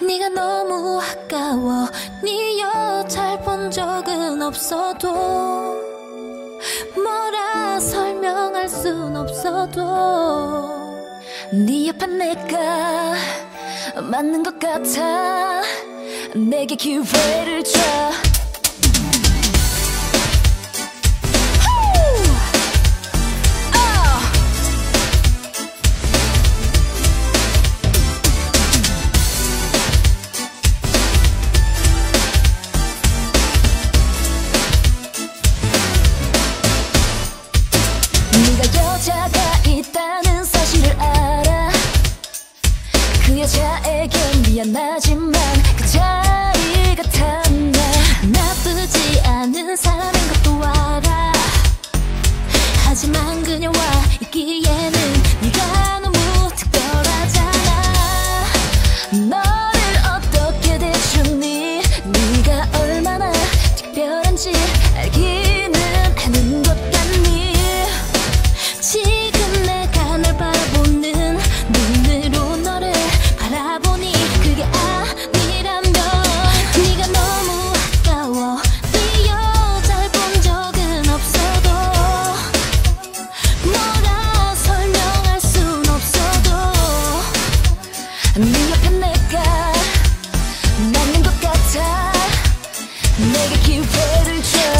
[0.00, 1.88] 네가 너무 아까워.
[2.22, 5.12] 네 여잘 본 적은 없어도
[6.94, 9.82] 뭐라 설명할 순 없어도
[11.52, 13.14] 네 옆에 내가
[14.10, 15.62] 맞는 것 같아.
[16.34, 17.80] 내게 기회를 줘.
[43.34, 44.16] 그 여자에게
[44.46, 45.32] 미안하지만
[45.76, 47.78] 그 자리가 탐나
[48.30, 50.13] 나쁘지 않은 사람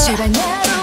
[0.05, 0.73] 几百年。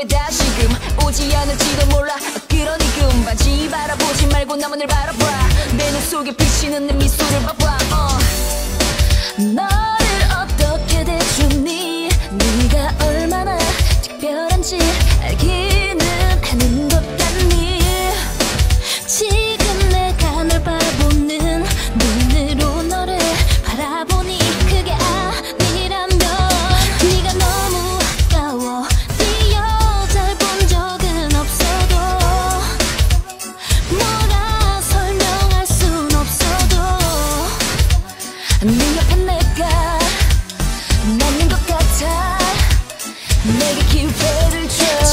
[0.00, 0.74] 왜 다시금
[1.04, 2.14] 오지 않을지도 몰라.
[2.48, 5.18] 그러니 금방 지 바라보지 말고 나만을 바라봐.
[5.76, 7.79] 내 눈 속에 비치는 내 미소를 봐봐.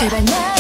[0.10, 0.57] I never